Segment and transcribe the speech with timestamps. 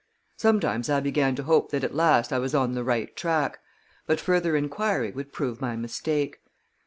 [0.35, 3.59] Sometimes I began to hope that at last I was on the right track;
[4.07, 6.41] but further inquiry would prove my mistake.